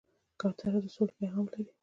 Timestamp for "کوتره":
0.39-0.79